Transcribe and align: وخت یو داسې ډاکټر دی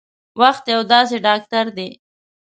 وخت 0.41 0.63
یو 0.73 0.81
داسې 0.93 1.15
ډاکټر 1.27 1.65
دی 1.77 1.89